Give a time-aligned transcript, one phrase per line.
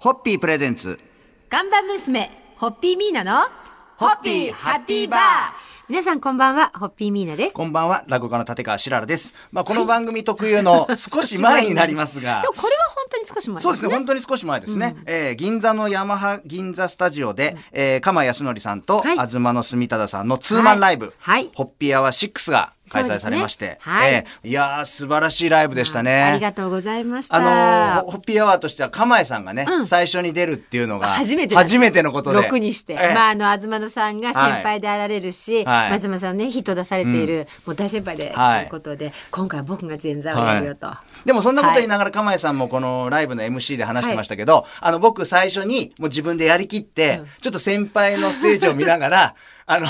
[0.00, 0.98] ホッピープレゼンツ。
[1.50, 3.42] 看板娘、ホッピーミーナの、
[3.98, 5.20] ホッピーハッピーバー
[5.90, 7.52] 皆さんこんばんは、ホッピーミーナです。
[7.52, 9.34] こんばんは、落語家の立川しららです。
[9.52, 12.54] まあ、この番組特有の 少し前になりますがでも。
[12.54, 14.96] これは本当に少し前そうですね、本当に少し前ですね。
[15.04, 23.78] えー銀座のヤマハ銀座スタジオで、えー、鎌康則さんと、はい東野住忠さんのツーマンライブ、はいホッピーアワー6が開催されまして、ね。
[23.80, 24.12] はい。
[24.12, 26.22] えーいやー、素晴らしいライブでしたね。
[26.22, 27.36] ありがとうございました。
[27.36, 29.86] あのーホッピーアワーとしては、釜江さんがね、うん。
[29.86, 32.50] 最初に出るっていうのが、初めて初めてのことで。
[32.50, 32.94] 6にして。
[32.94, 33.14] ええ。
[33.14, 35.90] まあ、あの、東野さんが先輩であられるし、はい。
[35.90, 40.90] 松山さんね、ヒット出されている、もう大先輩で、はいということで、今回は僕が前座をやるよと。
[41.24, 49.34] でもそんなこと言いながら、釜江さんもこのライブの MC で話してましたけど、あの、僕最初にもう自分でやりきって、ちょっと先輩のステージを見ながら、
[49.66, 49.86] あの、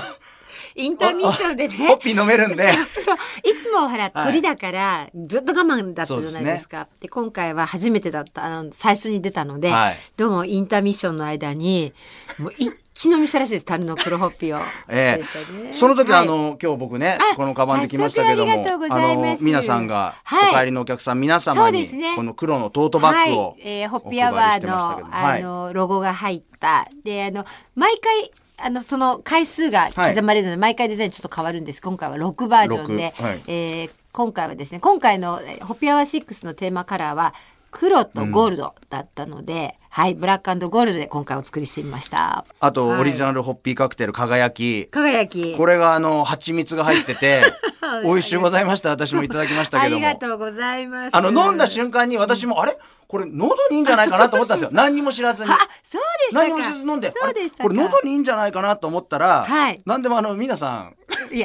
[0.81, 1.75] インターミッションでね。
[1.89, 2.73] ホッピー飲めるんで、
[3.05, 3.17] そう。
[3.45, 6.89] いつもほら、はい鳥だから、ずっと我慢だったじゃないですか。
[7.01, 9.97] で今回は初めてだった、あの、最初に出たので、はい。
[10.17, 11.93] どうもインターミッションの間に、
[12.39, 14.63] もう一気飲みしたらしいです、樽の黒ホッピーを。
[14.89, 15.75] ええ。
[15.75, 16.23] その時、はい。
[16.23, 19.43] あの、今日僕ねあ、このカバンで来ましたけども、ありがとうございます。
[19.43, 20.55] の、皆さんが、はい。
[20.55, 26.89] お帰りのお客さん皆様にこの黒のトートバッグを、はい、えーホッピーアワーの、あの、ロゴが入った。
[27.03, 28.31] で、あの、毎回、
[28.63, 31.81] あの、その回数が刻まれるので、毎回デザインちょっと変わるんです。
[31.83, 37.33] 今回は6バージョンで、六はいえー今回はですね、今回のえーホッピーアワー6のテーマカラーは、
[37.71, 42.45] 黒とゴールドだったので、はい、ブラックゴールドで今回お作りしてみました。
[42.61, 45.57] あと、はいオリジナルホッピーカクテル輝き、輝き。
[45.57, 47.43] これがあの、蜂蜜が入ってて、
[48.05, 48.91] 美味しゅうございました。
[48.91, 50.07] 私もいただきましたあけども。
[50.07, 51.17] りがとうございます。
[51.17, 52.79] あの、飲んだ瞬間に私も、あれ？
[53.09, 54.71] これ喉にいいんじゃないかなと思ったんですよ。
[54.73, 55.51] 何にも知らずに。
[55.51, 56.49] あ、そうでしたか。
[56.49, 60.95] 何も知らず飲んで、そうでしたこれ喉にいいんじゃないかなと思ったら、はい何でもあの、皆さん、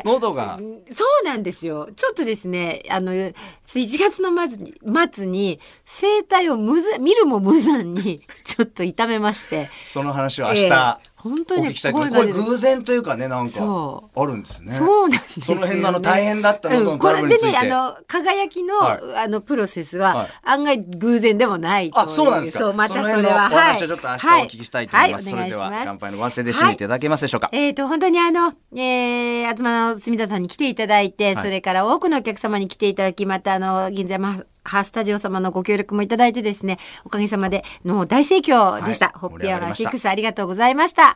[0.03, 0.59] 喉が、
[0.91, 1.89] そうなんですよ。
[1.95, 4.75] ちょっとですね、あの、ちょっと1月の末に、
[5.13, 9.69] 末に、声帯を無残、見るも無残に、ちょっと痛めまして。
[9.83, 14.71] その話を明日、ええ本当にねこれ偶然というかね、なんかそ、あるんですね。
[14.71, 15.41] そうなんです。
[15.41, 16.99] その辺のあの大変だった喉のうん。
[16.99, 18.99] これでね、あの、輝きの、はい。
[19.23, 20.27] あの、プロセスは、はい。
[20.43, 22.59] 案外偶然でもないあ、そうなんですか。
[22.59, 23.47] そう、またその辺のれは。
[23.47, 25.25] お話をちょっと明日お聞きしたいと思います。
[25.25, 25.85] はそれでは、お願いします。
[25.87, 27.49] 乾杯のご発声で締めていただけますでしょうか。
[27.53, 31.43] えっ、と、本当にあの、えー、東の住田さんに来ていただいて、はい。
[31.43, 39.05] それから多くのお客様に来ていただき、またあの、銀座山ハスタジオ様のご協力もいただいてですね、おかげさまで、もう大盛況でした。
[39.07, 40.09] はいホッピーアワー盛り上がりました。
[40.09, 41.15] 6ありがとうございました。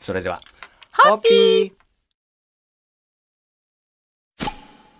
[0.00, 0.40] それでは、
[0.92, 1.72] ホッピー。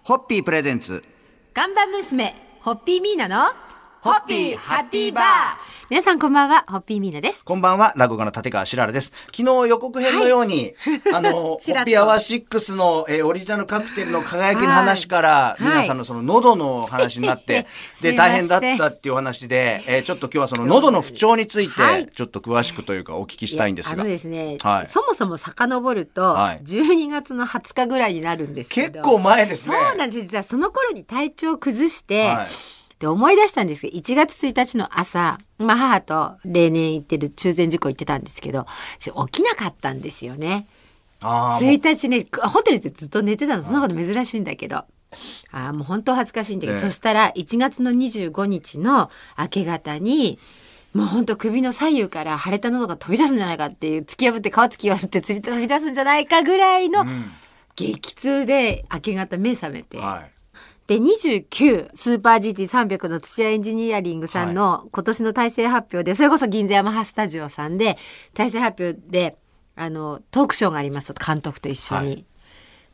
[0.03, 1.05] ホッピープレゼンツ、
[1.53, 3.53] 看板娘、ホッピーミーナの、
[4.00, 7.44] ホッピーハッピーバー皆さんこんばんは、ホッピーミーナです。
[7.44, 9.10] こんばんは、落語家の立川しららです。
[9.36, 10.72] 昨日予告編のように、
[11.12, 17.66] あの、 ホッピーアワー6の、えーオリジナルカクテルの輝きの話から、はい皆さんのその喉の話になって、
[18.02, 24.04] で、すいません大変だったっていうお話で、えーちょっと今日はその喉の不調についはいて、ちょっと詳しくというかお聞きしたいんですがあの。
[24.04, 29.02] ですね、はいそもそも遡ると、はい12月の20日ぐらいになるんですけど。
[29.02, 29.74] 結構前ですね。
[29.74, 30.20] そうなんです。
[30.20, 38.66] 実はその頃に体調を崩して、はいで思い出したんですけど、1月1日の朝、まあ母と例年行ってる中禅寺湖行ってたんですけど、
[38.99, 40.66] 起きなかったんですよね。
[41.22, 44.77] あーもう1日ね、ホテルでずっと寝てたの、そんなこと珍しいんだけど。
[44.77, 44.87] あ
[45.53, 50.38] あ、もう本当恥ずかしいんだけど、ええそしたら1月の25日の明け方に、
[50.93, 57.06] もう本当首の左右から腫れた喉が飛び出すんじゃないかっていう、突き破って皮突き破って飛び出すんじゃないかぐらいの
[57.77, 59.97] 激痛で明け方目覚めて。
[59.97, 60.39] はい。
[60.90, 67.96] で、29、スーパー GT300 の土屋エンジニアリングさんの今年の体制発表で、それこそ銀座ヤマハスタジオさんで、
[68.34, 69.36] 体制発表で、
[69.76, 72.06] あの、トークショーがありますと、監督と一緒に。
[72.08, 72.14] はい。
[72.16, 72.24] っ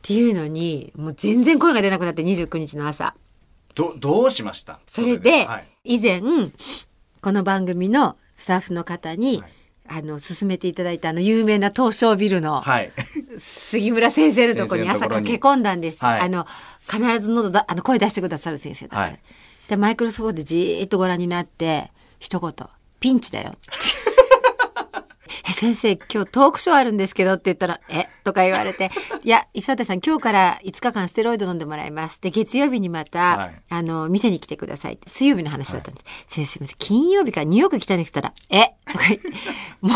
[0.03, 3.15] ていうのに、もう全然声が出なくなって29日の朝。
[3.75, 4.79] ど、どうしました？
[4.87, 5.69] それで、はい。
[5.85, 6.21] 以前、
[7.23, 9.53] この番組のスタッフの方に、はい
[9.89, 12.93] あの、勧めていただいたあの、有名な東証ビルの、はい。
[13.39, 16.05] 杉村先生のところに朝駆け込んだんです。
[16.05, 16.47] はいあの、
[16.89, 18.99] 必ず喉だ、あの、声出してくださる先生だ。
[18.99, 19.19] はい
[19.69, 22.53] で、マイクロソフトでじーっとご覧になって、一言、
[23.01, 23.55] ピンチだよ。
[25.49, 28.07] え、先生、今日トークショーあるんですけどって言ったら、え？
[28.25, 28.91] とか言われて、
[29.23, 32.21] いや、石渡さん、今日から5日間ステロイド飲んでもらいます。
[32.21, 36.05] で、月曜日にまた、はいあの、店に来てくださいって、水曜日の話だったんです。
[36.29, 38.75] 先生、すいません、金曜日からニューヨーク来たんですたら、え？
[38.91, 39.29] とか言って、
[39.81, 39.95] も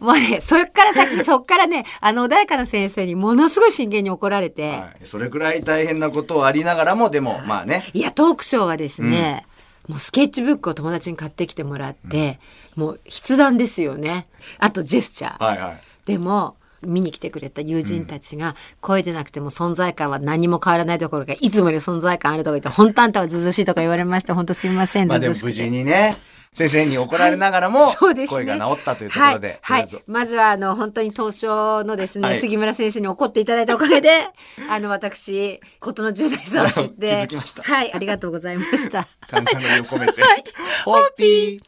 [0.00, 5.06] う、もうね、それから先、 そっからね、あの、穏やかな先生にものすごい真剣に怒られて、はい。
[5.06, 7.82] それくらい大変なことはありながらも、でも、まあね。
[7.92, 9.46] いや、トークショーはですね、
[9.88, 12.40] もうスケッチブックを友達に買ってきてもらって、
[12.76, 14.26] もう筆談ですよね。
[14.58, 15.44] あとジェスチャー。
[15.44, 15.80] はいはい。
[16.06, 26.16] でも、見に来てくれた友人たちが、声でなくても存在感は何も変わらないところがいつもより存在感あるとか言って本当あんたはずうずうしいとか言われまして本当すみませんまあでも無事にね、
[26.54, 27.92] 先生に怒られながらも、
[28.28, 30.02] 声が治ったというところで、はい、はい。
[30.06, 32.40] まずはあの本当に東証のですね、はい。
[32.40, 34.10] 杉村先生に怒っていただいたおかげで
[34.70, 37.62] あの私事の重大さを知って気づきました。
[37.64, 39.08] はいありがとうございました。
[39.28, 40.22] 感謝の意を込めて。
[40.22, 40.44] はい。
[40.86, 41.60] ホッピー。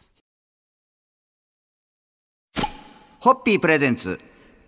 [3.18, 4.20] ホッピープレゼンツ。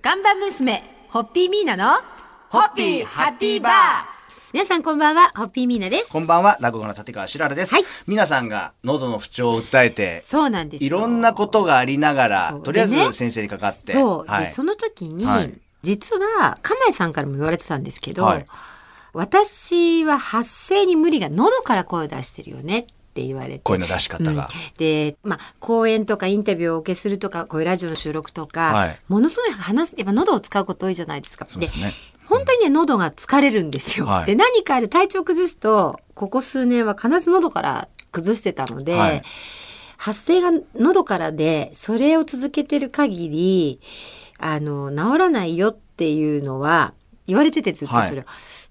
[0.09, 2.01] 看板娘ホッピーミーナの
[2.49, 3.73] ホッピーハッピーバー。
[4.55, 6.11] 皆さんこんばんはホッピーミーナです。
[6.11, 7.75] こんばんは、落語家の立川しららです。
[7.75, 7.85] はい。
[8.07, 10.87] 皆さんが喉の不調を訴えて、そうなんですよ。
[10.87, 13.93] いろんなことがありながらそう、とりあえず先生にかかって。
[13.93, 14.45] そう、はい。
[14.47, 15.53] でその時に、はい。
[15.83, 18.47] 実は釜井さんからも言われてたんですけど、はい。
[19.13, 24.31] 私は発声に無理が喉から声を出してるよねって言われて声の出し方が。
[24.31, 31.45] うんで、まあ、講演とかインタビューをお受けするとかこういうラジオの収録とか、はいものすごい話すやっぱ喉を使うこと多いじゃないですか。
[31.45, 31.93] ですね。
[32.27, 34.07] 本当にね喉が疲れるんですよ。
[34.07, 39.23] はいで何かある体調崩すとここ数年は必ず喉から崩してたので、はい
[39.99, 43.81] 発声が喉からでそれを続けてる限り
[44.39, 46.95] あの治らないよっていうのは
[47.29, 48.25] 言われててずっとそれを。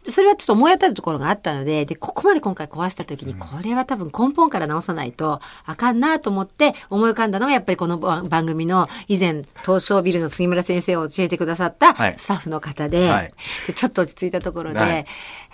[0.03, 13.33] それはちょっと思い当たるところがあったので、で、ここまで今回壊した時に、これは多分根本から直さないとあかんなと思って思い浮かんだのが、やっぱりこの番番組の以前、東証ビルの杉村先生を教えてくださったはいスタッフの方で、はい
[13.67, 15.05] でちょっと落ち着いたところで、はい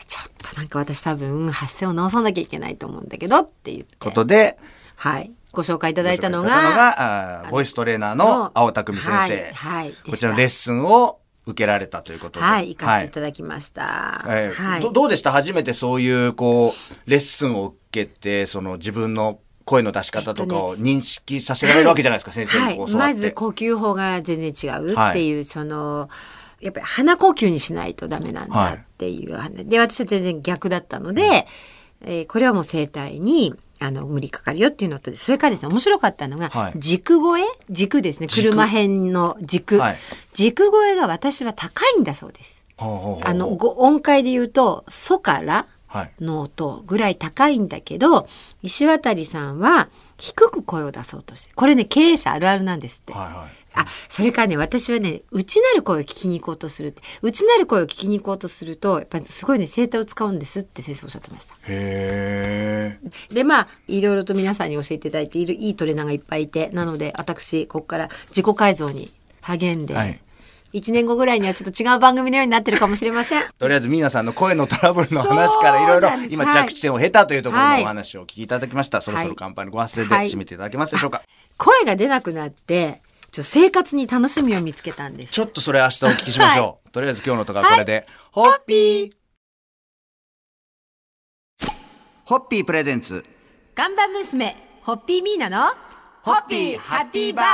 [0.05, 4.57] ちょっとなんか私多分発声を直さなきゃいけないと思うんだけどって言って、ことで、
[4.95, 5.31] はい。
[5.51, 9.17] ご紹介いただいたのご紹介いただいたのが、ボイストレーナーの青田久美先生。
[9.17, 9.93] はい、はい。
[10.09, 12.45] こちらのレッスンを受けられたということで。
[12.45, 13.09] はい、行かせてい。
[13.11, 14.23] ただきました。
[14.27, 14.81] えーはい。
[14.81, 15.31] どどうでした？
[15.31, 16.73] 初めてそういうこ
[17.07, 26.09] うレッスンを受けてその自分の声の出し方とかを認識させられるわけじゃないですか、先生はい、にこう教わって、まず呼吸法が全然違うっていう、その
[26.59, 31.47] やっぱり鼻呼吸にしないとダメなんだっていう、で私は全然逆だったので、
[32.01, 36.73] えーこれはもう声帯にあの無理かかるよっていうのとそれからですね面白かったのが、はい。
[36.77, 37.41] 軸声？
[37.69, 38.27] 軸ですね。
[38.27, 38.51] 軸。
[38.51, 39.97] 車編の軸、はい。
[40.33, 42.61] 軸声が私は高いんだそうです。
[42.77, 46.11] あのご音階で言うと「ソ」からはい。
[46.19, 48.27] の音ぐらい高いんだけど
[48.63, 53.13] 石渡さんは低く声を出そうとしてこれね経営者あるあるなんですって。
[53.13, 53.63] はいはい。
[53.75, 57.01] あそれからね私はね内なる声を聞きに行こうとするって。
[57.21, 61.55] 内なる声を聞きに行こうとするとやっぱりすごいね声帯を使うんですって先生おっしゃってました。
[61.55, 62.42] へえ
[63.33, 70.19] でまあいろいろと皆さんに教えていただいているいいトレーナーがいっぱいいてなので私ここから自己改造に励んで、はい。
[70.73, 73.43] 1年後ぐらいにはちょっと違う番組のようになってるかもしれません。
[73.59, 76.67] とりあえず皆さんの声のトラブルの話からいろいろ今はい。
[76.67, 77.79] 着地点を経たというところはい。
[77.79, 80.29] のお話を聞きいただきました、そろそろ乾杯のご発声ではい。
[80.29, 81.21] 締めていただけますでしょうか、
[81.57, 83.01] 声が出なくなって
[83.31, 85.33] ちょっと生活に楽しみを見つけたんです。
[85.33, 89.11] ちょっとそれ明日お聞きしましょう、とりあえず今日のところはこれで、ホッピー
[92.25, 93.25] ホッピープレゼンツ。
[93.75, 95.73] 看板娘ホッピーミーナの
[96.21, 97.45] ホッピーハッピーバー。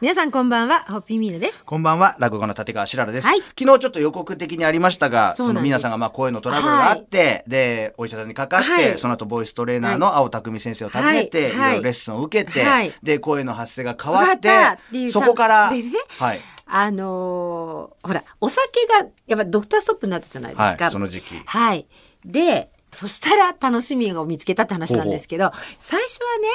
[0.00, 1.62] 皆さんこんばんはホッピーミーナです。
[1.62, 3.26] こんばんは、落語家の立川しららです。
[3.26, 3.40] はい。
[3.40, 8.98] 昨日ちょっと予告的にありましたが、その皆さんがまあ声のトラブルがあって、で、お医者さんにかかって、はい。
[8.98, 11.50] その後ボイストレーナーの青田久美先生を訪ねて、はい。
[11.52, 11.52] い。
[11.52, 12.94] ろいろレッスンを受けて、はい。
[13.02, 21.34] で、声の発声が変わって、そこから、でねはい、あのーほらお酒がやっぱドクターストップになったじゃないですか、はい、その時期。
[21.44, 21.86] はい。
[22.24, 26.48] で、そしたら楽しみを見つけたって話なんですけど、最初はね、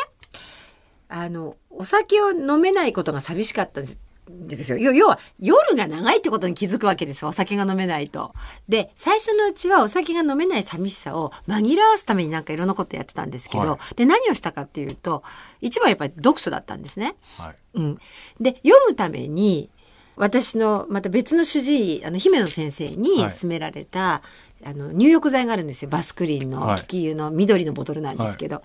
[1.09, 4.00] あの、お酒を飲めないことが寂しかったんです。
[4.30, 8.33] ですよ要要は夜が長いってことに気づくわけですよお酒が飲めないと。
[8.69, 15.23] で最初のうちはお酒が飲めない寂しさを紛らわすためになんかいろんなことやってたんですけど、はで何をしたかっていうと
[15.59, 17.16] 一番やっぱり読書だったんですね。
[17.37, 17.56] はい。
[17.73, 17.99] うん、
[18.40, 19.69] で読むために
[20.16, 24.21] 私のまた別の主治医あの姫野先生にはい勧められた、
[24.66, 25.90] あの入浴剤があるんですよ。
[25.90, 26.78] バスクリーンのはい。
[26.82, 28.62] 気球の緑のボトルなんですけど、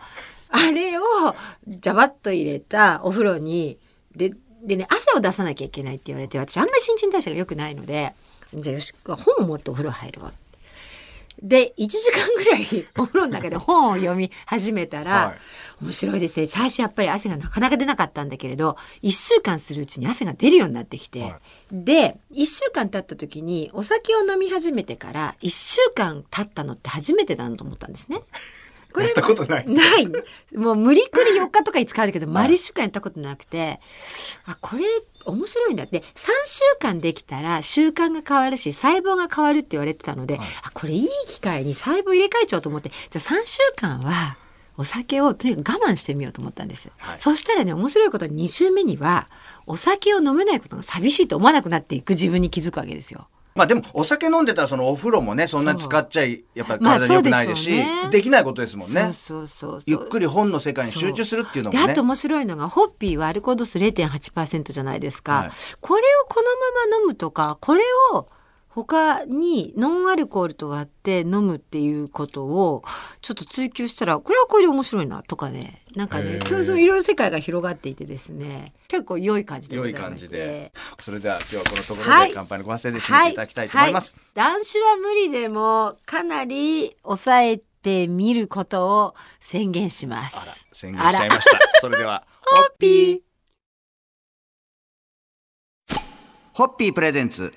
[0.50, 1.02] あれを
[1.66, 3.78] ジャバッと入れたお風呂に
[4.16, 8.12] ででね汗を出さなきゃいけないって言われて私あんまり新陳代謝が良くないので
[8.54, 10.32] じゃあよし本を持ってお風呂入ろう
[11.42, 15.38] で1時間ぐらい お風呂の中で本を読み始めたら、はい。
[15.80, 16.46] 面白いですね。
[16.46, 21.34] 最初やっぱり汗がなかなか出なかったんだけれど1週間するうちに汗が出るようになってきて、はい。
[21.72, 28.22] で1週間経った時にお酒を飲み始めてから1週間経ったのって初めてだなと思ったんですね。
[28.98, 29.66] こやったことない。
[29.66, 30.06] ない。
[30.56, 33.80] もう無理くり4日とか5日あるけど、はい丸1週間やったことなくて、
[34.46, 34.84] あ、これ
[35.24, 36.04] 面白いんだって、3
[36.46, 44.36] 週間できたら習慣が変わるし、細胞が変わるって言われてたので、はいあ、これいい機会に細胞入れ替えちゃおうと思って、じゃあ3週間は
[44.76, 46.92] お酒をとにかく我慢してみようと思ったんですよ。
[46.98, 49.26] はいそしたらね、面白いことに2週目には、
[49.66, 53.28] お酒を飲めないことが寂しいと思わなくなっていく自分に気づくわけですよ。
[53.58, 58.10] まあでも、お酒飲んでたら、そのお風呂もね、そんなに使っちゃい、やっぱりまあ体に良くないですし、そうでね。
[58.10, 59.12] できないことですもんね。
[59.84, 61.86] ゆっくり本の世界に集中するっていうのもね。
[61.86, 65.50] であと面白いのがホッピーはアルコール度数0.8%じゃないですか、はい。
[65.80, 66.46] これをこの
[66.86, 68.28] まま飲むとかこれを
[68.84, 72.84] 他にノンアルコールと割って飲むっていうことを
[73.20, 80.72] ちょっと追求したらこれはこれで面白いなとかねなんかねそうそういろいろ世界が広がっていてですね結構良い感じでご良いざいまして感じで。
[81.00, 84.14] それでは今日はこのところはいで乾杯のご発声で締めていただきたいと思います。
[84.14, 90.36] はいはい男子は無理でもかなり抑えてみることを宣言します。
[90.36, 91.80] あら、宣言しちゃいました。
[91.80, 93.20] それでは、 ホッピー。
[96.52, 97.52] ホッピープレゼンツ。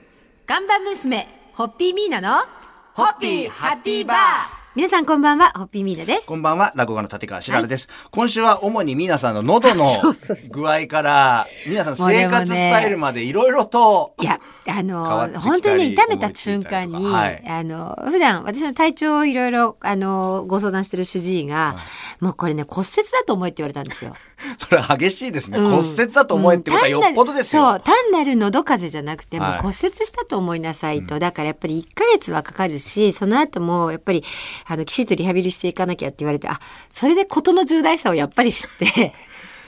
[0.52, 2.46] 看板娘、ホッピーミーナの、
[2.94, 4.61] ホッピーハッピーバー。
[4.74, 6.28] 皆さんこんばんは、ホッピーミーナです。
[6.28, 7.90] こんばんは、落語家の立川しららです。
[8.10, 9.92] 今週は主に皆さんの喉の
[10.50, 21.76] 具合から、皆さんの生活スタイルまでいろいろと、いや、あの本当にね、痛めた瞬間に、はいあの、普段私の体調をいろいろ、あの、ご相談してる主治医が、
[22.22, 24.16] もうこれね、骨折だと思えって言われたんですよ。
[24.58, 25.60] それは激しいですね。
[25.60, 27.62] うん骨折だと思えってことはよっぽどですよ。
[27.62, 31.20] うん単なるそう、単なる喉風邪じゃなくて、もうはい骨折したと思いなさいと。
[31.20, 34.24] だからやっぱり1ヶ月はかかるし、その後もやっぱり、
[34.66, 36.60] あの、きちんとリハビリしていかなきゃって言われて、あ、
[36.92, 39.14] それで事の重大さをやっぱり知って、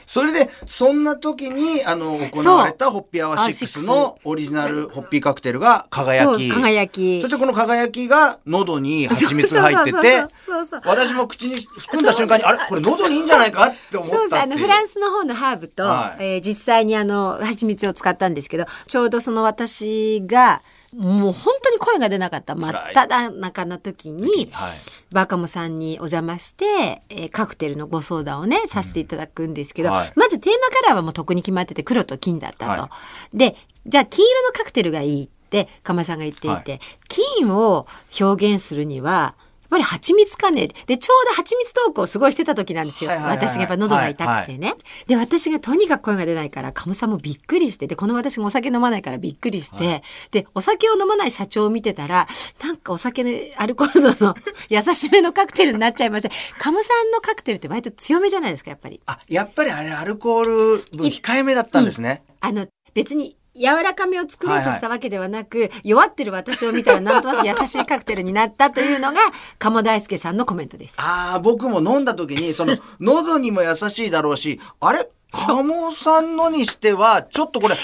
[0.05, 6.49] それで、そんな時に、あの、行われたホッピーアワー6のオリジナルホッピーカクテルが輝き。
[6.49, 12.57] そう輝きそしてこの輝きが喉に蜂蜜が入っててそうそうそうそうそう、私も口に含んだ瞬間に、あれ？
[12.67, 14.35] これ喉にいいんじゃないかって思そうです。
[14.35, 14.59] あの、ったっていう。
[14.59, 20.61] フランスの方のハーブと、はいえー実際にあの、蜂蜜を使ったんですけど、ちょうどその私が、
[20.95, 24.73] もう本当に声が出なかった真っ只中の時に、はい。
[25.11, 30.13] バーカモさんにお邪魔して、えーカクテルのご相談をね、させていただくんですけど、はい。
[30.15, 32.81] まずテーマカラーはもう特に決まってて黒と金だったと。
[32.81, 32.89] は
[33.33, 37.87] で、じゃあ金色のカクテルがいいって、鎌さんが言っていて、は金を
[38.19, 39.35] 表現するには、
[39.73, 43.09] ぱり蜂蜜かねで、ちょうど蜂蜜トークをすごいしてた時なんですよ。
[43.09, 44.75] はいはいはいはい私がやっぱ喉が痛くてね。
[45.07, 52.27] で、私がとにかく声が出ないから、鴨さんもびっくりして、で、この私がお酒飲まないからびっくりして、で、お酒を飲まない社長を見てたら、
[52.63, 54.35] なんかお酒でアルコール度の
[54.69, 59.01] 優しめのカクテルになっちゃいまして、鴨さんのカクテルって割と強めじゃないですか、やっぱり。
[59.07, 62.23] あ、やっぱりあれアルコール分控えめだったんですね。
[62.39, 69.19] あの、別に、柔らかめを作ろうとしたわけではなく、弱ってる私を見たらなんとなく優しいカクテルになったというのが、
[69.59, 70.95] 鴨大輔さんのコメントです。
[70.97, 75.07] ああ、僕も飲んだ時に、その、 喉にも優しいだろうし、あれ？
[75.31, 77.75] 鴨さんのにしては、ちょっとこれ、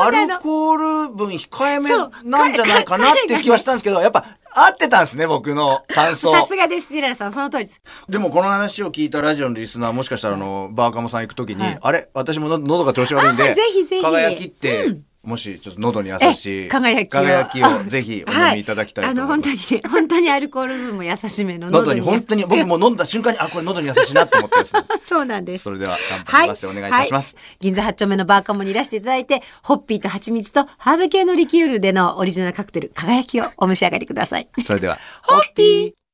[0.00, 1.90] アルコール分控えめ
[2.24, 6.32] なんじゃないかなっていう気はしたんですけど、やっぱ合ってたんですね、僕の感想。
[6.32, 7.80] さすがです、ジララさん、その通りです。
[8.08, 11.78] でもこの話を聞いたラジオのリスナーもしかしたらあの、バーカモさん行く時に、はい。
[11.80, 12.08] あれ？
[12.12, 14.02] 私もの喉が調子悪いんあで、ぜひぜひ。
[14.02, 19.50] 輝きって、うんもしちょっと喉に優しい、え輝きを輝きをぜひお飲みいただきたいとはあの、思います。
[19.50, 24.74] 本当にね、本当にアルコール分も優しめの喉に本当に、僕も飲んだ瞬間に、あ、これ喉に優しいなって思ったんです。
[25.04, 25.64] そうなんです。
[25.64, 27.34] それでは乾杯のご発声お願いいたします。
[27.34, 34.48] はい銀座8丁目のバーカモにいらしていただいて、ホッピーと蜂蜜とハーブ系のリキュールでのオリジナルカクテル、輝きをお召し上がりください。
[34.64, 36.05] それでは、 ホッピー